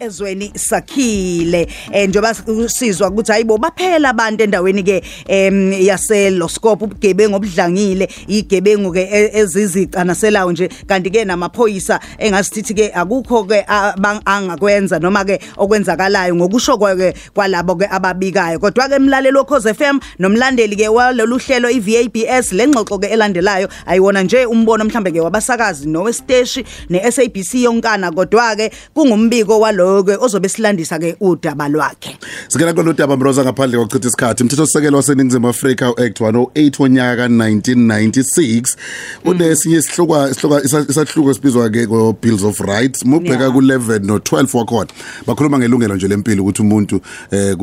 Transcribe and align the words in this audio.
ezweni 0.00 0.52
sakhile. 0.54 1.68
Eh 1.92 2.08
njoba 2.08 2.34
usizwa 2.46 3.08
ukuthi 3.08 3.32
hayibo 3.32 3.58
baphela 3.58 4.08
abantu 4.08 4.44
endaweni 4.44 4.82
ke 4.82 5.02
yase 5.84 6.30
Loscope 6.30 6.84
ubugebengu 6.84 7.36
obudlangile 7.36 8.08
igebengu 8.26 8.92
ke 8.92 9.02
e, 9.12 9.30
ezizicanaselayo 9.38 10.52
nje. 10.52 10.68
Kanti 10.86 11.10
ke 11.10 11.24
namaphoyisa 11.24 12.00
engasithi 12.18 12.74
ke 12.74 12.90
akukho 12.94 13.44
ke 13.44 13.64
angakwenza 14.24 14.98
noma 14.98 15.24
ke 15.24 15.38
okwenzakalayo 15.56 16.34
ngokusho 16.34 16.78
ke 16.78 17.14
kwalabo 17.34 17.76
ke 17.76 17.86
ababikayo. 17.86 18.58
Kodwa 18.58 18.88
ke 18.88 18.94
emlaleli 18.94 19.36
wokhoze 19.36 19.74
FM 19.74 20.00
nomlandeli 20.18 20.76
ke 20.76 20.88
walolu 20.88 21.38
hlelo 21.38 21.68
iVABS 21.70 22.52
lengxoxo 22.52 22.98
ke 22.98 23.06
elandelayo 23.08 23.68
ayiwona 23.86 24.22
nje 24.22 24.46
umbono 24.46 24.84
mhlambe 24.84 25.12
ke 25.12 25.20
wabasakazi 25.20 25.88
nowesteshi 25.88 26.64
neSABC 26.88 27.54
yonkana. 27.54 28.10
Kodwa 28.10 28.56
ke 28.56 28.72
kungumbiko 28.94 29.60
walo 29.60 29.81
ke 30.02 30.16
ozobe 30.20 30.48
silandisa 30.48 30.98
ke 30.98 31.16
udaba 31.20 31.68
lwakhe. 31.68 32.16
Sikela 32.48 32.74
kolo 32.74 32.92
daba 32.92 33.16
Mroza 33.16 33.44
ngaphandle 33.44 33.78
kokuchitha 33.78 34.08
isikhathi. 34.08 34.42
Umthetho 34.42 34.66
sisekelo 34.66 34.96
waseningizimu 34.96 35.48
Afrika 35.48 35.90
uAct 35.90 36.20
108 36.20 36.82
wonyaka 36.82 37.28
ka1996 37.28 38.76
unesinye 39.24 39.76
isihlokwa 39.76 40.30
isihlokwa 40.30 40.62
isahluko 40.88 41.34
sibizwa 41.34 41.70
ke 41.70 41.86
ko 41.86 42.16
Bills 42.22 42.42
of 42.44 42.60
Rights 42.60 43.04
mubheka 43.04 43.50
ku 43.50 43.60
11 43.60 44.06
no 44.06 44.18
12 44.18 44.58
wakhona. 44.58 44.90
Bakhuluma 45.26 45.58
ngelungelo 45.58 45.94
nje 45.96 46.08
lempilo 46.08 46.42
ukuthi 46.42 46.62
umuntu 46.62 47.00
eh 47.30 47.56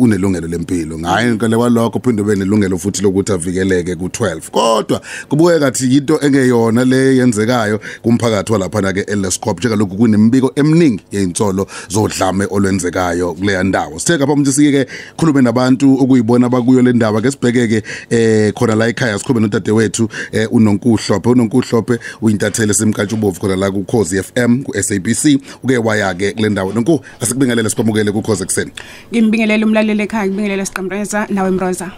unelungelo 0.00 0.48
lempilo. 0.48 0.98
Ngaye 0.98 1.34
ngale 1.34 1.56
kwalokho 1.56 2.00
phinde 2.00 2.22
ube 2.22 2.36
nelungelo 2.36 2.78
futhi 2.78 3.02
lokuthi 3.02 3.32
avikeleke 3.32 3.96
ku 3.96 4.06
12 4.06 4.50
kodwa 4.50 5.00
kubukeka 5.28 5.68
ngathi 5.68 5.96
into 5.96 6.18
engeyona 6.22 6.84
le 6.84 7.16
yenzekayo 7.16 7.80
kumphakathi 8.02 8.52
walapha 8.52 8.80
na 8.80 8.92
ke 8.92 9.00
eLescope 9.00 9.60
njengalokhu 9.60 9.96
kunemibiko 9.96 10.52
eminingi 10.56 11.02
yeinsolo 11.12 11.66
zodlame 11.88 12.46
olwenzekayo 12.50 13.34
kuleya 13.34 13.62
ndawo. 13.62 13.98
Sithe 13.98 14.16
ngapha 14.16 14.32
umuntu 14.32 14.52
sike 14.52 14.72
ke 14.72 14.90
khulume 15.16 15.42
nabantu 15.42 16.02
okuyibona 16.02 16.48
bakuyo 16.48 16.82
le 16.82 16.92
ndaba. 16.92 17.20
Ke 17.20 17.30
sibheke 17.30 17.68
ke 17.68 17.82
eh 18.10 18.52
khona 18.52 18.74
la 18.74 18.88
ekhaya 18.88 19.18
sikhulume 19.18 19.40
nodade 19.40 19.70
wethu 19.70 20.08
eh 20.32 20.48
unonkuhlophe. 20.52 21.28
Unonkuhlophe 21.28 21.98
uyintathele 22.22 22.74
semkatshubovu 22.74 23.40
khona 23.40 23.56
la 23.56 23.70
ku 23.70 23.84
Khosi 23.84 24.22
FM 24.22 24.62
ku 24.62 24.72
SABC 24.82 25.40
uke 25.62 25.78
waya 25.78 26.14
ke 26.14 26.32
kule 26.32 26.48
ndawo. 26.48 26.72
Nonku 26.72 27.00
asikubingelele 27.20 27.70
sikwamukele 27.70 28.12
ku 28.12 28.22
Khosi 28.22 28.42
ekseni 28.42 28.72
ngimbingelele 29.12 29.64
umlaleli 29.64 30.02
ekhaya 30.02 30.26
ngibingelele 30.26 30.66
siqamreza 30.66 31.26
nawe 31.30 31.50
Mroza. 31.50 31.90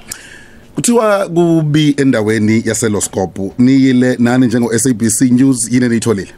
Kuthiwa 0.74 1.28
kubi 1.28 1.94
endaweni 1.96 2.62
yaseloscope 2.66 3.52
niyile 3.58 4.16
nani 4.18 4.46
njengo 4.46 4.78
SABC 4.78 5.20
News 5.20 5.72
yini 5.72 5.88
nitholile 5.88 6.32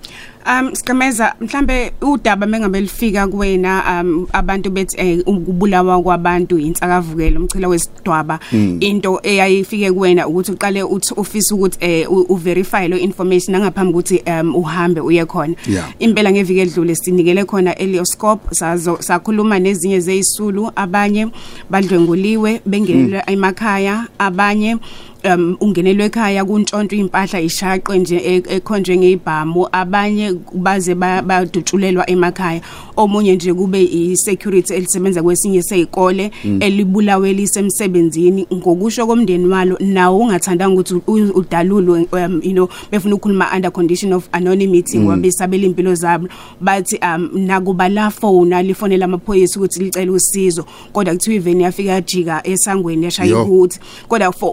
Um 0.46 0.74
sikameza 0.74 1.34
mhlambe 1.40 1.92
udaba 2.00 2.46
mengabe 2.46 2.80
lifika 2.80 3.28
kuwena 3.28 4.02
um 4.02 4.26
abantu 4.32 4.70
bethi 4.70 4.96
eh, 5.00 5.18
ukubulawa 5.26 6.02
kwabantu 6.02 6.58
insakavukelo 6.58 7.40
umchila 7.40 7.68
wesidwaba 7.68 8.38
mm. 8.52 8.76
into 8.80 9.20
eyayifike 9.22 9.92
kuwena 9.92 10.28
ukuthi 10.28 10.52
uqale 10.52 10.82
uthi 10.82 11.14
office 11.16 11.54
ukuthi 11.54 11.78
eh, 11.80 12.12
uverify 12.12 12.88
lo 12.88 12.98
information 12.98 13.60
ngaphambi 13.60 13.90
ukuthi 13.90 14.22
um, 14.26 14.54
uhambe 14.54 15.00
uye 15.00 15.26
khona 15.26 15.54
impela 15.98 16.32
ngeviki 16.32 16.60
edlule 16.60 16.94
sinikele 16.94 17.44
khona 17.44 17.74
Elioscope 17.74 18.54
sazo 18.54 18.96
sakhuluma 19.00 19.58
nezinye 19.58 20.00
zeyisulu 20.00 20.70
abanye 20.76 21.28
badlwenguliwe 21.70 22.60
bengelwe 22.66 23.22
mm. 23.26 23.32
emakhaya 23.32 24.06
abanye 24.18 24.76
um 25.24 25.56
ungenelwe 25.60 26.04
ekhaya 26.04 26.44
kuntshonto 26.44 26.96
impahla 26.96 27.40
ishaqwe 27.40 27.98
nje 27.98 28.16
e, 28.16 28.42
ekhonjwe 28.48 28.96
ngeibhamu 28.96 29.68
abanye 29.72 30.34
baze 30.54 30.94
badutshulelwa 30.94 32.10
emakhaya. 32.10 32.60
Omunye 32.96 33.34
nje 33.34 33.54
kube 33.54 33.82
i-security 33.82 34.74
elisebenza 34.74 35.22
kwesinye 35.22 35.62
seyikole 35.62 36.30
mm. 36.44 36.62
elibulawe 36.62 37.32
lisemsebenzini. 37.32 38.46
Ngokusho 38.54 39.06
komndeni 39.06 39.46
walo 39.46 39.76
nawo 39.80 40.18
ungathandanga 40.18 40.80
ukuthi 40.80 40.94
udalulwe 41.34 42.06
um, 42.12 42.40
you 42.44 42.52
know 42.52 42.68
befuna 42.90 43.14
ukukhuluma 43.14 43.50
under 43.54 43.72
condition 43.72 44.12
of 44.12 44.28
anonymity 44.32 44.98
ngoba 44.98 45.16
mm. 45.16 45.22
besabela 45.22 45.66
impilo 45.66 45.94
zabo. 45.94 46.28
Bathi 46.60 46.98
um 47.02 47.30
nakuba 47.34 47.88
la 47.88 48.10
phone 48.10 48.56
alifonela 48.56 49.04
amaphoyisa 49.04 49.60
ukuthi 49.60 49.82
licela 49.82 50.12
usizo 50.12 50.64
kodwa 50.92 51.14
kuthiwa 51.14 51.36
even 51.36 51.60
yafika 51.60 51.90
yajika 51.90 52.46
esangweni 52.46 53.04
yashaya 53.04 53.42
ukuthi. 53.42 53.80
Kodwa 54.08 54.32
for 54.32 54.52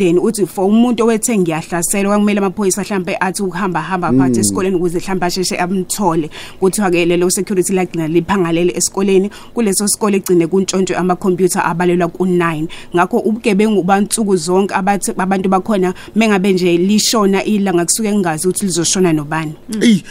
umndeni 0.00 0.18
uthi 0.18 0.46
for 0.46 0.64
umuntu 0.64 1.04
owethe 1.04 1.38
ngiyahlaselwa 1.38 2.18
kumele 2.18 2.38
amaphoyisa 2.38 2.82
mhlambe 2.82 3.16
athi 3.20 3.42
ukuhamba 3.42 3.82
hamba 3.82 4.12
phakathi 4.12 4.34
mm. 4.34 4.40
esikoleni 4.40 4.76
ukuze 4.76 4.98
mhlambe 4.98 5.26
asheshe 5.26 5.56
amthole. 5.56 6.30
Kuthiwa 6.60 6.90
ke 6.90 7.04
lelo 7.04 7.30
security 7.30 7.72
lagcina 7.72 8.08
liphangalele 8.08 8.72
esikoleni 8.76 9.30
kuleso 9.54 9.88
sikole 9.88 10.16
igcine 10.16 10.46
kuntshontshe 10.46 10.96
ama 10.96 11.16
computer 11.16 11.62
abalelwa 11.64 12.08
ku9 12.08 12.66
ngakho 12.94 13.18
ubugebengu 13.18 13.82
bansuku 13.82 14.36
zonke 14.36 14.74
abathi 14.74 15.12
abantu 15.18 15.48
bakhona 15.48 15.94
mengabe 16.16 16.52
nje 16.52 16.76
lishona 16.76 17.44
ilanga 17.44 17.84
kusuke 17.84 18.12
ngingazi 18.12 18.48
ukuthi 18.48 18.66
lizoshona 18.66 19.12
nobani. 19.12 19.52
Ey 19.80 20.02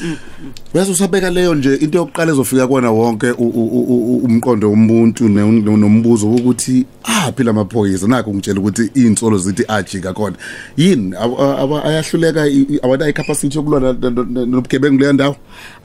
bese 0.74 0.92
usabeka 0.92 1.30
leyo 1.30 1.56
nje 1.56 1.76
into 1.76 1.98
yokuqala 1.98 2.32
ezofika 2.32 2.68
kwana 2.68 2.92
wonke 2.92 3.32
umqondo 3.32 4.70
womuntu 4.70 5.30
nombuzo 5.30 6.32
ukuthi 6.32 6.86
aphi 7.04 7.44
lamaphoyisa 7.44 8.08
nakho 8.08 8.34
ngitshela 8.34 8.60
ukuthi 8.60 8.92
insolo 8.94 9.38
zithi 9.38 9.64
ajika 9.80 10.14
khona 10.14 10.36
yini? 10.78 11.16
Ayahluleka 11.16 12.46
awanayo 12.84 13.14
capacity 13.14 13.58
yokulwa 13.58 13.80
nobugebengu 14.46 15.00
le 15.00 15.14
ndawo? 15.14 15.36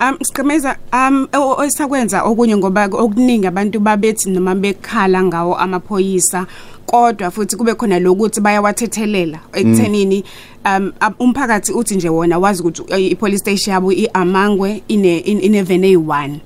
Um 0.00 0.16
siqhemeza 0.22 0.76
um 0.92 1.26
esakwenza 1.64 2.22
okunye 2.22 2.56
ngoba 2.56 2.88
okuningi 2.92 3.46
abantu 3.46 3.80
babethi 3.80 4.30
noma 4.30 4.54
bekhala 4.54 5.22
ngawo 5.24 5.56
amaphoyisa 5.56 6.46
kodwa 6.86 7.30
futhi 7.30 7.56
kube 7.56 7.74
khona 7.74 7.98
lokuthi 7.98 8.40
bayawathethelela 8.40 9.38
ekuthenini 9.52 10.24
um 10.64 10.92
umphakathi 11.18 11.72
uthi 11.72 11.96
nje 11.96 12.08
wona 12.08 12.38
wazi 12.38 12.62
ukuthi 12.62 13.10
ipolice 13.10 13.38
station 13.38 13.74
yabo 13.74 13.92
iamangwe 13.92 14.82
ine 14.88 15.18
inevene 15.18 15.94
eyi1 15.94 16.38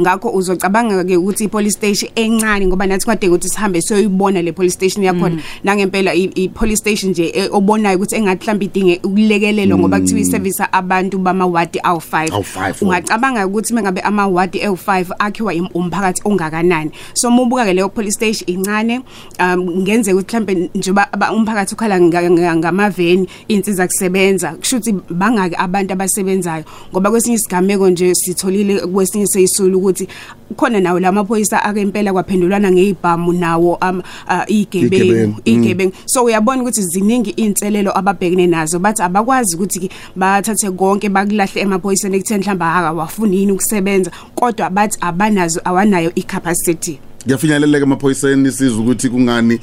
ngakho 0.00 0.30
uzocabanga 0.30 1.04
ke 1.04 1.16
ukuthi 1.16 1.44
ipolice 1.44 1.76
station 1.76 2.10
encane 2.14 2.66
ngoba 2.66 2.86
nathi 2.86 3.06
kade 3.06 3.28
ukuthi 3.28 3.48
sihambe 3.48 3.80
siyoyibona 3.80 4.42
le 4.42 4.52
police 4.52 4.74
station 4.74 5.04
yakhona. 5.04 5.36
Mm. 5.36 5.42
nangempela 5.64 6.14
ipolice 6.14 6.76
station 6.76 7.10
nje 7.10 7.32
e, 7.34 7.48
obonayo 7.52 7.96
ukuthi 7.96 8.16
engathi 8.16 8.42
mhlawumbe 8.42 8.64
idinge 8.64 9.00
ukulekelelwa 9.04 9.78
ngoba 9.78 10.00
kuthiwa 10.00 10.20
iservice 10.20 10.62
abantu 10.72 11.18
bama 11.18 11.46
ward 11.46 11.76
awu5 11.82 12.74
ungacabanga 12.80 13.46
ukuthi 13.46 13.74
mengabe 13.74 14.00
ama 14.00 14.26
ward 14.26 14.54
awu5 14.54 15.06
akhiwa 15.18 15.54
umphakathi 15.74 16.22
ongakanani. 16.24 16.90
So 17.14 17.30
mubuka 17.30 17.64
ke 17.64 17.72
leyo 17.72 17.88
police 17.88 18.14
station 18.14 18.46
incane 18.46 19.00
um 19.40 19.82
ngenze 19.82 20.12
ukuthi 20.12 20.36
mhlawumbe 20.36 20.70
njoba 20.74 21.08
umphakathi 21.32 21.74
ukhala 21.74 22.00
ngamaveni 22.00 23.28
insiza 23.48 23.86
kusebenza 23.86 24.52
kushuthi 24.52 24.92
bangaki 25.10 25.56
abantu 25.56 25.92
abasebenzayo. 25.92 26.64
Ngoba 26.92 27.10
kwesinye 27.10 27.36
isigameko 27.36 27.90
nje 27.90 28.14
sitholile 28.14 28.80
kwesinye 28.80 29.26
seyisulu 29.26 29.75
ukuthi 29.76 30.08
khona 30.56 30.80
nawo 30.80 31.00
lamaphoyisa 31.00 31.62
akempela 31.62 32.12
kwaphendulwana 32.12 32.72
ngeibhamu 32.72 33.32
nawo 33.32 33.78
um 33.82 34.02
igebengu 34.46 35.40
igebengu. 35.44 35.92
So 36.06 36.24
uyabona 36.24 36.62
ukuthi 36.62 36.82
ziningi 36.82 37.30
inselelo 37.30 37.98
ababhekene 37.98 38.46
nazo 38.46 38.78
bathi 38.78 39.02
abakwazi 39.02 39.56
ukuthi 39.56 39.90
bathathe 40.16 40.70
konke 40.70 41.08
bakulahle 41.08 41.60
emaphoyiseni 41.60 42.16
ekutheni 42.16 42.40
mhlamba 42.40 42.70
haka 42.70 42.92
wafuna 42.92 43.34
yini 43.34 43.52
ukusebenza 43.52 44.10
kodwa 44.34 44.70
bathi 44.70 44.98
abanazo 45.00 45.60
awanayo 45.64 46.12
icapacity. 46.14 46.98
Kuyafinyeleleka 47.24 47.86
emaphoyiseni 47.86 48.52
sizwe 48.52 48.78
ukuthi 48.78 49.08
kungani 49.08 49.60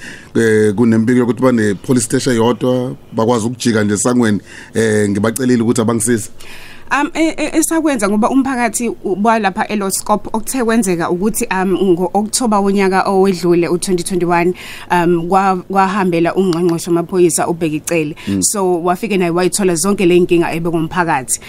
kunempilo 0.76 1.20
yokuthi 1.20 1.42
bane 1.42 1.74
police 1.74 2.06
station 2.06 2.36
yodwa 2.36 2.96
bakwazi 3.14 3.46
ukujika 3.46 3.84
nje 3.84 3.98
sangweni 3.98 4.42
eh 4.74 5.10
ngibacelile 5.10 5.62
ukuthi 5.64 5.82
abangisize 5.82 6.30
um 6.94 7.10
esakwenza 7.14 8.10
ngoba 8.10 8.30
umphakathi 8.30 8.92
walapha 9.24 9.68
eloscope 9.68 10.30
okuthe 10.34 10.64
kwenzeka 10.64 11.10
ukuthi 11.10 11.48
um 11.52 11.74
ngo-October 11.74 12.60
wonyaka 12.60 13.04
owedlule 13.10 13.68
u2021 13.68 14.54
um 14.92 15.28
kwahambela 15.70 16.36
ungqongqosho 16.36 16.92
amaphoyisa 16.92 17.48
ubhekicele 17.48 18.16
so 18.40 18.84
wafike 18.84 19.18
naye 19.18 19.32
wayithola 19.32 19.76
zonke 19.76 20.06
le 20.06 20.18
inkinga 20.18 20.54
ebekumphakathi 20.54 21.40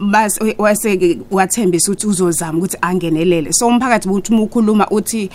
bas 0.00 0.38
wase 0.58 1.18
wathembisa 1.30 1.92
ukuthi 1.92 2.06
uzozama 2.06 2.58
ukuthi 2.58 2.76
angenelele. 2.80 3.52
So 3.52 3.66
umphakathi 3.66 4.08
uthi 4.08 4.34
ukukhuluma 4.34 4.88
uthi 4.90 5.30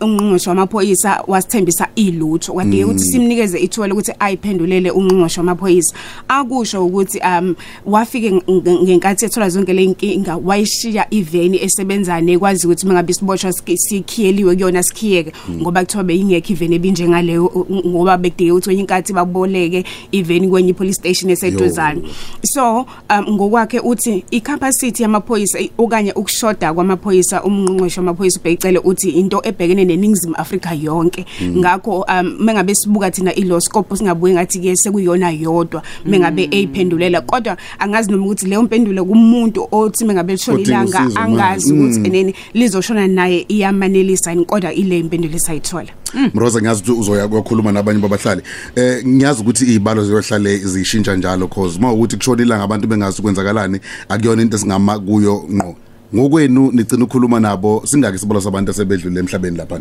ungqongqosho 0.00 0.50
wamaphoyisa 0.50 1.24
wasithembisa 1.26 1.88
ilutho. 1.96 2.54
Kade 2.54 2.84
ukuthi 2.84 3.04
simnikeze 3.04 3.58
ithuba 3.58 3.88
ukuthi 3.88 4.12
ayiphendulele 4.18 4.90
ungqongqosho 4.90 5.40
wamaphoyisa. 5.40 5.94
Akusho 6.28 6.86
ukuthi 6.86 7.20
um 7.20 7.54
wafike 7.86 8.32
ngenkathi 8.32 9.24
ethola 9.24 9.48
zonke 9.48 9.72
le 9.72 9.84
inkinga 9.84 10.36
wayishiya 10.36 11.06
iveni 11.10 11.62
esebenzane 11.62 12.32
ekwazi 12.32 12.66
ukuthi 12.66 12.86
mengabe 12.86 13.12
siboshwa 13.12 13.52
sikhiyeliwe 13.52 14.54
kuyona 14.54 14.82
sikhiyeke. 14.82 15.32
Ngoba 15.50 15.80
kuthiwa 15.84 16.04
beyingekho 16.04 16.52
iveni 16.52 16.76
ebinjengaleyo 16.76 17.66
ngoba 17.86 18.16
bekudike 18.16 18.52
ukuthi 18.52 18.68
wenye 18.68 18.80
inkathi 18.80 19.12
baboleke 19.12 19.84
iveni 20.12 20.48
kwenye 20.48 20.72
police 20.72 20.98
station 20.98 21.30
eseduzane. 21.30 22.02
So 22.44 22.86
um 23.10 23.24
ngokwakhe 23.34 23.80
uthi 23.84 24.24
i-capacity 24.30 25.02
yamaphoyisa 25.02 25.58
okanye 25.78 26.12
ukushoda 26.12 26.74
kwamaphoyisa 26.74 27.42
umnqonqosho 27.42 28.00
wamaphoyisa 28.00 28.40
ubhekicele 28.40 28.78
uthi 28.78 29.10
into 29.10 29.40
ebhekene 29.44 29.84
neningizimu 29.84 30.34
Afrika 30.36 30.74
yonke. 30.74 31.26
Ngakho 31.42 32.06
um 32.08 32.36
mengabe 32.40 32.74
sibuka 32.74 33.10
thina 33.10 33.34
ilo 33.34 33.60
scope 33.60 33.96
singabuye 33.96 34.34
ngathi 34.34 34.58
ke 34.60 34.76
sekuyona 34.76 35.30
yodwa 35.30 35.82
mengabe 36.04 36.48
eyiphendulela. 36.50 37.20
Kodwa 37.20 37.56
angazi 37.78 38.10
noma 38.10 38.26
ukuthi 38.26 38.46
leyo 38.46 38.62
mpendulo 38.62 39.04
kumuntu 39.04 39.68
othi 39.72 40.04
mengabe 40.04 40.32
lishona 40.32 40.60
ilanga 40.60 41.10
angazi 41.14 41.72
ukuthi 41.72 42.00
eneni 42.06 42.34
lizoshona 42.54 43.06
naye 43.06 43.44
iyamanelisa 43.48 44.34
kodwa 44.46 44.72
ile 44.72 44.98
impendulo 44.98 45.36
esayithola. 45.36 46.03
Mroza 46.34 46.60
ngiyazi 46.60 46.82
ukuthi 46.82 47.00
uzoya 47.00 47.28
kwakhuluma 47.28 47.72
nabanye 47.72 48.00
babahlali. 48.00 48.42
Eh 48.76 49.06
ngiyazi 49.06 49.40
ukuthi 49.40 49.64
izibalo 49.64 50.04
ziyohlale 50.04 50.58
zishintsha 50.58 51.16
njalo 51.16 51.48
cause 51.48 51.78
uma 51.78 51.92
ukuthi 51.92 52.16
kushona 52.16 52.42
ilanga 52.42 52.64
abantu 52.64 52.88
bengazi 52.88 53.20
ukwenzakalani 53.20 53.80
akuyona 54.08 54.42
into 54.42 54.56
esingama 54.56 54.98
kuyo 54.98 55.44
ngqo. 55.50 55.76
Ngokwenu 56.14 56.70
nicina 56.72 57.04
ukukhuluma 57.04 57.40
nabo 57.40 57.82
singaki 57.86 58.16
isibalo 58.16 58.40
sabantu 58.40 58.70
asebedlule 58.70 59.20
emhlabeni 59.20 59.56
lapha 59.56 59.80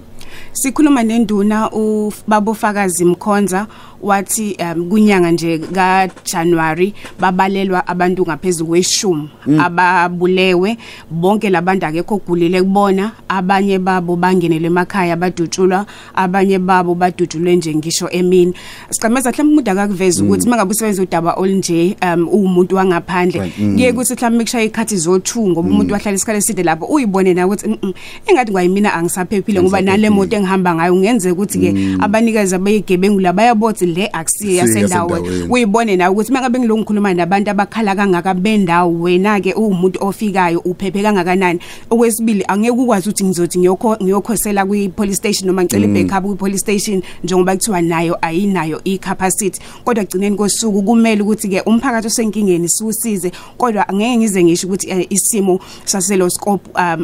sikhuluma 0.53 1.03
nenduna 1.03 1.71
ubabofakazi 1.71 3.05
Mkhonza. 3.05 3.67
Wathi 4.03 4.57
um, 4.59 4.89
kunyanga 4.89 5.31
nje 5.31 5.57
ka 5.57 6.09
January 6.25 6.93
babalelwa 7.19 7.87
abantu 7.87 8.23
ngaphezulu 8.23 8.69
kweshumi 8.69 9.29
ababulewe. 9.59 10.77
Bonke 11.11 11.49
labantu 11.49 11.85
akekho 11.85 12.15
ogulile 12.15 12.61
kubona. 12.61 13.11
Abanye 13.29 13.79
babo 13.79 14.15
bangenele 14.15 14.67
emakhaya 14.67 15.15
badutshulwa 15.15 15.85
abanye 16.15 16.59
babo 16.59 16.95
badutshulwe 16.95 17.55
nje 17.55 17.75
ngisho 17.75 18.09
emini. 18.09 18.53
Sicameza 18.89 19.31
mhlawumbe 19.31 19.53
umuntu 19.53 19.71
akakuveza 19.71 20.23
ukuthi 20.23 20.49
mangabe 20.49 20.71
usebenza 20.71 21.01
udaba 21.01 21.33
olunje 21.33 21.95
um 22.01 22.27
umuntu 22.27 22.75
wangaphandle. 22.75 23.39
Right, 23.39 23.57
mm. 23.59 23.75
kuye 23.75 23.91
ukuthi 23.91 24.13
mhlawumbe 24.13 24.43
kushaya 24.43 24.65
ikhathi 24.65 24.95
zo2 24.95 25.49
ngoba 25.49 25.69
umuntu 25.69 25.93
wahlala 25.93 26.15
isikhathi 26.15 26.37
eside 26.37 26.63
lapho 26.63 26.85
uyibone 26.85 27.33
na 27.33 27.47
ukuthi 27.47 27.67
"Mm, 27.67 27.77
mm, 27.83 27.93
engathi 28.27 28.51
kwayimina 28.51 28.93
angisaphephile 28.93 29.61
ngoba 29.61 29.81
nale 29.81 30.09
moto 30.09 30.35
engihamba 30.35 30.75
ngayo 30.75 30.95
ngenzeka 30.95 31.33
ukuthi 31.33 31.59
ke 31.59 31.69
abanikazi 31.99 32.55
abayigebengu 32.55 33.19
la 33.19 33.33
bayabothi 33.33 33.85
le 33.93 34.09
yasendaweni. 34.13 34.57
yasendaweni. 34.57 35.47
uyibone 35.49 35.95
nawe 35.95 36.13
ukuthi 36.13 36.31
mangabe 36.31 36.59
ngilo 36.59 36.77
ngikhuluma 36.77 37.13
nabantu 37.13 37.51
abakhala 37.51 37.95
kangaka 37.95 38.33
bendawo 38.33 39.01
wena 39.01 39.39
ke 39.41 39.53
uwumuntu 39.53 39.99
ofikayo 40.01 40.59
uphephe 40.59 41.01
kangakanani. 41.01 41.59
Okwesibili 41.89 42.43
angeke 42.47 42.71
ukwazi 42.71 43.09
ukuthi 43.09 43.23
ngizothi 43.23 43.59
ngiyokho 43.59 43.97
ngiyokhosela 44.03 44.65
kwi 44.65 44.89
police 44.89 45.17
station 45.17 45.47
noma 45.47 45.63
ngicela 45.63 45.85
ibackup 45.85 46.23
kwi 46.25 46.35
police 46.35 46.59
station 46.59 47.01
njengoba 47.23 47.55
kuthiwa 47.55 47.81
nayo 47.81 48.17
ayinayo 48.21 48.81
i-capacity. 48.83 49.59
Kodwa 49.83 50.03
gcineni 50.03 50.35
kosuku 50.35 50.83
kumele 50.83 51.21
ukuthi 51.21 51.47
ke 51.47 51.61
umphakathi 51.61 52.07
osenkingeni 52.07 52.69
siwusize 52.69 53.31
kodwa 53.57 53.89
angeke 53.89 54.17
ngize 54.17 54.43
ngisho 54.43 54.67
ukuthi 54.67 54.89
eh, 54.89 55.07
isimo 55.09 55.59
saselo 55.85 56.29
scope 56.29 56.69
um 56.75 57.03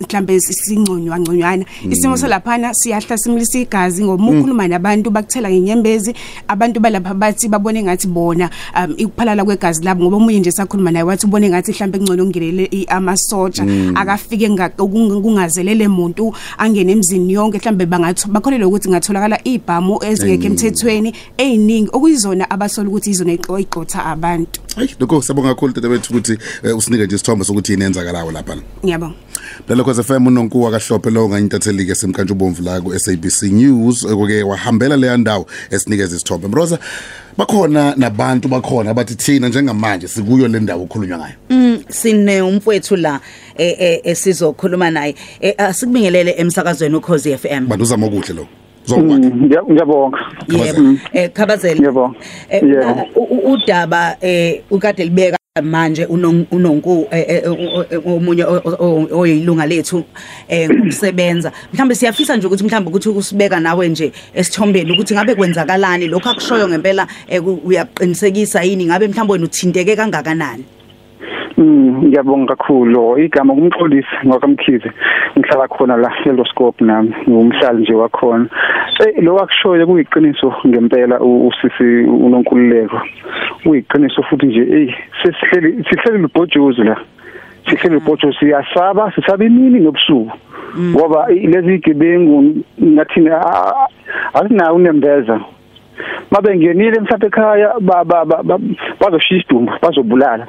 mhlambe 0.00 0.40
sinconywa 0.40 1.18
ngconywana. 1.20 1.64
Isimo 1.90 2.16
salaphana 2.16 2.74
siyahlasimlisa 2.74 3.58
igazi 3.58 4.04
ngoba 4.04 4.24
ukhuluma 4.24 4.68
nabantu 4.68 5.10
bakuthela 5.10 5.50
ngenyembezi 5.50 6.14
abantu 6.48 6.80
balapha 6.80 7.14
bathi 7.14 7.48
babone 7.48 7.82
ngathi 7.82 8.06
bona 8.08 8.50
um 8.76 8.94
ikuphalala 8.96 9.44
kwegazi 9.44 9.84
labo 9.84 10.02
ngoba 10.04 10.16
umunye 10.16 10.40
nje 10.40 10.52
sakhuluma 10.52 10.90
naye 10.90 11.02
wathi 11.02 11.26
ubone 11.26 11.48
ngathi 11.50 11.72
mhlambe 11.72 11.98
kungcono 11.98 12.24
kungenele 12.24 12.64
i- 12.72 12.86
amasotsha 12.88 13.66
akafike 13.94 14.50
nga- 14.50 14.68
kung- 14.68 15.22
kungazelele 15.22 15.86
umuntu 15.86 16.34
angene 16.58 16.92
emzini 16.92 17.32
yonke 17.32 17.58
mhlambe 17.58 17.86
bangathi 17.86 18.28
bakholelwa 18.28 18.68
ukuthi 18.68 18.88
ngatholakala 18.90 19.38
ibhamu 19.44 19.98
ezingekho 20.04 20.46
emthethweni 20.46 21.12
eziningi 21.38 21.90
okuyizona 21.92 22.50
abasola 22.50 22.88
ukuthi 22.88 23.10
izona 23.10 23.32
eqotha 23.32 24.04
abantu. 24.04 24.60
Hayi 24.76 24.94
lokho 25.00 25.22
siyabonga 25.22 25.54
kakhulu 25.54 25.72
tete 25.72 25.88
bethu 25.88 26.12
ukuthi 26.12 26.38
eh, 26.62 26.76
usinike 26.76 27.04
nje 27.06 27.14
isithombe 27.16 27.44
sokuthi 27.44 27.72
yini 27.72 27.84
enzakalayo 27.84 28.30
lapha. 28.30 28.56
Ngiyabonga. 28.84 29.14
Lelo 29.68 29.84
khoze 29.84 30.02
FM 30.02 30.26
unonkuwa 30.26 30.70
kaHlophe 30.70 31.10
lo 31.10 31.28
ngayintathelike 31.28 31.94
semkantshi 31.94 32.32
ubomvu 32.32 32.62
la 32.62 32.80
ku 32.80 32.98
SABC 32.98 33.42
News. 33.42 34.04
Oke 34.04 34.42
wahambela 34.42 34.96
le 34.96 35.16
ndawo 35.16 35.46
esinikeza 35.70 36.16
isithombe. 36.16 36.48
Mroza 36.48 36.78
bakhona 37.36 37.94
nabantu 37.96 38.48
bakhona 38.48 38.94
bathi 38.94 39.14
thina 39.14 39.48
njengamanje 39.48 40.08
sikuyo 40.08 40.48
le 40.48 40.60
ndawo 40.60 40.82
okhulunywa 40.82 41.18
ngayo. 41.18 41.34
Mm, 41.50 41.78
sine 41.88 42.42
umfowethu 42.42 42.96
la 42.96 43.20
eh, 43.56 43.76
eh, 43.78 44.00
esizokhuluma 44.04 44.90
naye. 44.90 45.14
Eh, 45.40 45.54
asikubingelele 45.58 46.34
emsakazweni 46.38 46.94
ukhozi 46.96 47.36
FM 47.36 47.66
bantu 47.68 47.82
uzama 47.84 48.06
okuhle 48.06 48.34
lo 48.34 48.46
zokwakhe 48.86 49.26
Ngiya- 49.28 49.62
ngiyabonga. 49.72 50.18
Yebo. 50.48 50.96
Eh 51.12 51.30
khabazela. 51.32 51.86
Yebo. 51.86 52.14
Eh, 52.50 52.62
Yebo. 52.62 53.06
u- 53.16 53.22
u- 53.24 53.52
udaba 53.52 54.16
eh 54.20 54.62
ukade 54.70 55.04
libeka 55.04 55.37
manje 55.62 56.04
unon- 56.04 56.46
unonku 56.50 57.08
eh, 57.10 57.24
eh, 57.28 57.42
u- 57.52 57.84
u- 58.08 58.16
omunye 58.16 58.44
o- 58.44 58.62
o- 58.78 59.08
oyilunga 59.20 59.66
lethu 59.66 60.04
eh 60.48 60.70
ukusebenza 60.70 61.52
mhlawumbe 61.72 61.94
siyafisa 61.94 62.36
nje 62.36 62.46
ukuthi 62.46 62.64
mhlawumbe 62.64 62.90
ukuthi 62.90 63.08
usibeka 63.08 63.60
nawe 63.60 63.88
nje 63.88 64.12
esithombeni 64.34 64.92
ukuthi 64.92 65.14
ngabe 65.14 65.34
kwenzakalani 65.34 66.06
lokho 66.06 66.28
akushoyo 66.30 66.68
ngempela 66.68 67.06
eh, 67.28 67.42
ku- 67.42 67.60
uyaqinisekisa 67.64 68.62
yini 68.62 68.86
ngabe 68.86 69.08
mhlawumbe 69.08 69.32
wena 69.32 69.44
uthinteke 69.44 69.96
kangakanani? 69.96 70.64
Mm, 70.64 70.77
ngiyabonga 71.60 72.56
kakhulu. 72.56 73.18
Igama 73.18 73.54
kumxolisi 73.54 74.16
ngokamkhize. 74.26 74.90
Ngihlala 75.38 75.68
khona 75.68 75.96
la 75.96 76.10
Fellowscope 76.22 76.84
nami 76.84 77.12
ngumhlali 77.28 77.82
nje 77.82 77.94
wakhona. 77.94 78.46
Eh 79.00 79.22
lo 79.22 79.34
wakushoyo 79.34 79.86
kuyiqiniso 79.86 80.52
ngempela 80.66 81.20
u- 81.20 81.48
usisi 81.48 82.04
unonkululeko. 82.10 83.00
Kuyiqiniso 83.64 84.22
futhi 84.22 84.46
nje 84.46 84.62
eh 84.62 84.94
sesihleli 85.22 85.84
sihleli 85.90 86.22
libhojozi 86.22 86.82
la. 86.82 86.96
Sihleli 87.68 87.94
libhojozi 87.94 88.38
siyasaba 88.38 89.12
sisaba 89.14 89.44
imini 89.44 89.80
nobusuku. 89.80 90.30
Ngoba 90.78 91.26
i- 91.32 91.46
lezi 91.46 91.78
gebengu 91.78 92.54
ngathi 92.82 93.20
asinayo 94.34 94.74
unembeza. 94.74 95.40
Mabengenile 96.30 97.00
mhlawumbe 97.00 97.26
ekhaya 97.26 97.72
ba- 97.80 98.04
ba- 98.04 98.24
ba- 98.24 98.42
ba- 98.44 98.58
bazoshiya 99.00 99.40
isidumbu 99.40 99.72
bazobulala. 99.82 100.46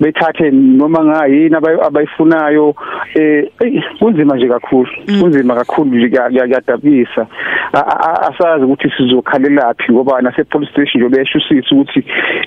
Bethathe 0.00 0.50
noma 0.50 1.04
ngayini 1.04 1.54
abayi- 1.56 1.80
abayifunayo 1.86 2.74
eh 3.14 3.48
eyi, 3.64 3.82
kunzima 3.98 4.36
nje 4.36 4.48
kakhulu 4.48 4.88
kunzima 5.20 5.54
kakhulu 5.54 5.90
nje 5.96 6.08
kuya- 6.08 6.28
kuya- 6.30 6.46
kuyadabisa 6.46 7.26
A- 7.72 7.78
a- 7.78 8.00
a- 8.08 8.20
asazi 8.28 8.64
ukuthi 8.64 8.90
sizokhalelaphi 8.96 9.92
ngoba 9.92 10.20
nase 10.22 10.44
police 10.44 10.72
station 10.72 11.02
nje 11.04 11.16
besho 11.16 11.38
usisi 11.38 11.74
ukuthi 11.74 12.00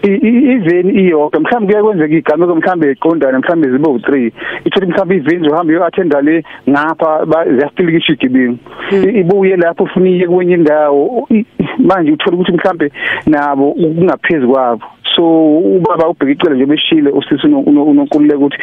i- 0.04 0.20
i- 0.28 0.52
iveni 0.54 0.94
iyonke 1.04 1.40
mhlawumbe 1.40 1.74
kuye 1.74 1.84
kwenzeka 1.84 2.16
igameko 2.16 2.56
mhlawumbe 2.56 2.92
iqondana 2.92 3.40
mhlawumbe 3.40 3.70
zibe 3.72 3.90
u3 3.90 4.32
ithola 4.66 4.88
mhlawumbe 4.88 5.16
iveni 5.16 5.48
zohamba 5.50 5.74
iyo 5.74 5.86
attenda 5.86 6.22
le 6.22 6.44
ngapha 6.70 7.26
ba- 7.26 7.46
ziyasitikisha 7.46 8.14
igebengu 8.14 8.58
I- 8.92 9.20
ibuye 9.20 9.56
lapho 9.58 9.84
ufuna 9.84 10.10
iye 10.10 10.28
kwenye 10.28 10.54
indawo 10.54 11.28
I- 11.32 11.46
manje 11.80 12.12
uthola 12.12 12.38
ukuthi 12.42 12.58
mhlambe 12.58 12.92
nabo 13.28 13.72
kungaphezulu 13.74 14.52
kwabo. 14.54 14.86
So 15.16 15.24
ubaba 15.58 16.08
ubheka 16.10 16.32
icele 16.32 16.56
nje 16.56 16.66
beshile 16.66 17.10
usisi 17.10 17.48
uno- 17.48 17.60
uno- 17.60 17.84
unonkululeka 17.84 18.38
ukuthi 18.38 18.58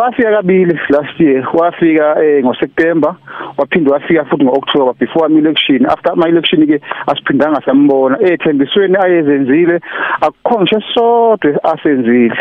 wafika 0.00 0.30
kabili 0.32 0.78
last 0.88 1.20
year 1.20 1.48
wafika 1.54 2.24
eh, 2.24 2.44
ngoSeptember 2.44 3.14
waphinde 3.58 3.90
wafika 3.90 4.24
futhi 4.24 4.44
ngoOctober 4.44 4.94
before 4.98 5.26
ama 5.26 5.38
election 5.38 5.86
after 5.86 6.12
ama 6.12 6.28
election 6.28 6.66
ke 6.66 6.80
asiphindanga 7.06 7.60
sambona. 7.66 8.18
Ethembisweni 8.20 8.96
ayezenzile 9.04 9.80
akukho 10.20 10.60
ngisho 10.60 10.80
sodwe 10.94 11.56
asenzile. 11.62 12.36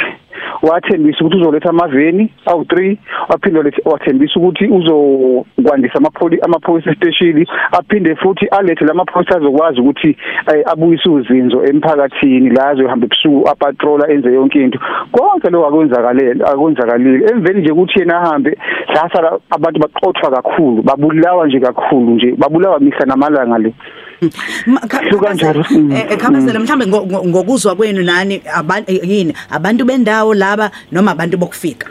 Wathembisa 0.63 1.25
ukuthi 1.25 1.38
uzoletha 1.41 1.70
amaveni 1.70 2.34
awu3 2.46 2.98
waphinde 3.29 3.58
waletha 3.58 3.82
wathembisa 3.89 4.39
ukuthi 4.39 4.65
uzokwandisa 4.67 5.96
amapoli 5.96 6.39
amaphoyisa 6.41 6.96
station 6.96 7.46
aphinde 7.72 8.15
futhi 8.15 8.46
alethe 8.46 8.86
lamaphoyisa 8.86 9.38
azokwazi 9.38 9.82
ukuthi 9.82 10.17
eh, 10.55 10.63
abuyise 10.72 11.10
uzinzo 11.10 11.65
emphakathini 11.65 12.50
la 12.50 12.67
azohamba 12.67 13.05
ebusuku 13.05 13.50
apatrola 13.50 14.10
enze 14.10 14.34
yonke 14.34 14.63
into. 14.63 14.79
Konke 15.12 15.50
lokho 15.50 15.67
akwenzakalele 15.67 16.43
akwenzakalile. 16.46 17.25
Emveni 17.32 17.62
nje 17.62 17.72
ukuthi 17.72 18.00
yena 18.00 18.22
ahambe 18.22 18.58
lasala 18.96 19.39
abantu 19.50 19.79
baqothwa 19.79 20.32
kakhulu 20.32 20.82
babulawa 20.84 21.48
nje 21.48 21.60
kakhulu 21.60 22.12
nje 22.12 22.32
babulawa 22.38 22.79
mihla 22.79 23.05
namalanga 23.05 23.58
le. 23.58 23.74
Ma- 23.74 23.74
kha- 23.74 23.74
Hlu 23.74 24.02
kanjalo. 24.30 25.63
khabazela, 25.63 25.63
Mm, 25.72 25.92
eh, 25.92 26.06
eh, 26.12 26.18
khabazela 26.18 26.60
mhlambe 26.60 26.86
ngo- 26.86 27.06
ngo- 27.08 27.25
ngokuzwa 27.27 27.75
kwenu 27.75 28.03
nani 28.03 28.42
abantu 28.53 28.92
yini? 28.92 29.34
Abantu 29.51 29.86
bendawo 29.86 30.34
laba 30.34 30.72
noma 30.92 31.12
abantu 31.12 31.38
bokufika? 31.38 31.88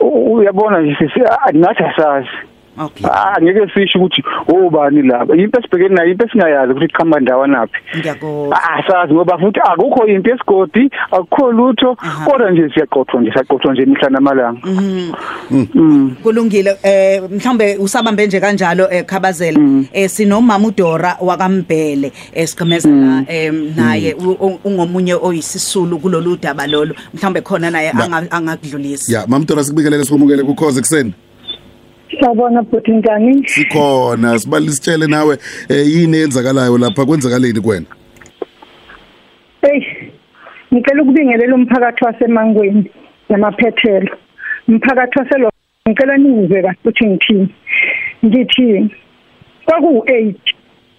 U- 0.00 0.34
uyabona 0.34 0.80
nje 0.80 0.96
sisi 0.98 1.20
ah, 1.24 1.52
nathi 1.52 1.82
asazi. 1.84 2.28
Okay. 2.80 3.06
ah 3.10 3.36
ngeke 3.42 3.70
sisho 3.74 3.98
ukuthi 3.98 4.22
obani 4.48 5.02
lapha 5.02 5.34
into 5.36 5.58
esibhekene 5.60 5.94
nayo 5.94 6.10
into 6.10 6.26
esingayazi 6.26 6.72
ukuthi 6.72 6.84
iqhamba 6.86 7.20
ndawanaphi 7.20 7.78
ngiyakuzwa. 7.98 8.56
Ah 8.62 8.82
sazi 8.86 9.14
ngoba 9.14 9.38
futhi 9.38 9.60
akukho 9.60 10.06
into 10.06 10.30
esigodi 10.30 10.90
akukho 11.12 11.52
lutho 11.52 11.96
Aha. 11.98 12.24
kodwa 12.30 12.50
nje 12.50 12.70
siyaqothwa 12.74 13.20
nje 13.20 13.32
siyaqothwa 13.32 13.72
nje 13.72 13.82
imihla 13.82 14.10
namalanga. 14.10 14.60
Kulungile 16.22 16.76
eh 16.82 17.22
mhlambe 17.30 17.76
usabambe 17.76 18.26
nje 18.26 18.40
kanjalo 18.40 18.88
eh 18.90 19.04
khabazela. 19.04 19.58
Eh 19.92 20.08
sinomama 20.10 20.68
uDora 20.68 21.16
wakambhele 21.20 22.12
esiqhemezela 22.34 23.24
eh 23.28 23.52
naye 23.76 24.14
u- 24.14 24.36
u- 24.46 24.58
ungomunye 24.64 25.14
oyisisulu 25.14 25.98
kulolu 25.98 26.36
daba 26.36 26.66
lolo 26.66 26.94
mhlambe 27.14 27.40
khona 27.40 27.70
naye 27.70 27.90
anga- 27.90 28.30
angakudlulisa 28.30 29.12
ya 29.12 29.26
mamdora 29.26 29.64
sikubikelele 29.64 30.04
sikumukele 30.04 30.42
kukhoze 30.42 30.80
kuseni 30.80 31.12
Sawubona 32.20 32.62
bhuti 32.62 32.90
njani? 32.90 33.48
sikhona 33.48 34.38
sibalisa 34.38 34.72
sitshele 34.72 35.06
nawe 35.06 35.38
eh 35.68 35.86
yini 35.86 36.16
eyenzakalayo 36.16 36.78
lapha 36.78 37.04
kwenzakaleni 37.06 37.60
kuwena 37.60 37.86
Hey. 39.62 39.82
Ngicela 40.74 41.02
ukubingelela 41.02 41.54
umphakathi 41.54 42.04
wasemangweni 42.04 42.90
namaphethelo. 43.28 44.16
Umphakathi 44.68 45.18
waselo 45.18 45.50
ngicela 45.88 46.16
nizwe 46.16 46.62
kahle 46.62 46.78
ukuthi 46.84 47.06
ngithini. 47.06 47.48
Ngithi 48.24 48.90
kwaku 49.64 50.04
8 50.06 50.34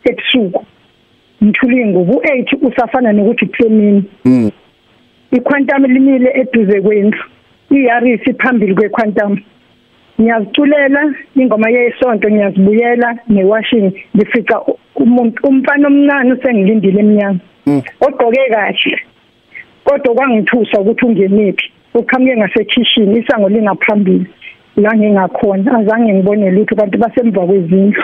ebusuku. 0.09 0.65
Ngithule 1.43 1.85
ngubu 1.85 2.13
8 2.13 2.67
usafana 2.67 3.11
nokuthi 3.11 3.45
plemini. 3.45 4.03
Mm. 4.25 4.51
iquantum 5.31 5.85
limile 5.85 6.29
eduze 6.41 6.81
kwendlu 6.81 7.23
iyarisi 7.71 8.33
phambili 8.33 8.75
kwequantum 8.75 9.37
ngiyaziculela 10.21 11.01
ingoma 11.35 11.69
yesonto 11.69 12.29
ngiyazibuyela 12.29 13.15
newashing 13.29 13.91
ngifika 14.15 14.61
u- 14.61 14.77
umuntu 14.95 15.47
umfana 15.47 15.87
omncane 15.87 16.33
usengilindile 16.33 16.99
eminyango 16.99 17.39
Mm. 17.67 17.81
ogqoke 18.01 18.49
kahle 18.53 18.97
kodwa 19.83 20.15
kwangithusa 20.15 20.79
ukuthi 20.81 21.05
ungenephi. 21.05 21.71
Uqhamuke 21.93 22.37
ngasekitchen 22.37 23.17
isango 23.17 23.49
lingaphambili. 23.49 24.25
La 24.77 24.91
ngingakhona 24.95 25.77
azange 25.79 26.13
ngibone 26.13 26.51
lutho 26.51 26.75
kanti 26.75 26.97
basemva 26.97 27.45
kwezindlu. 27.45 28.03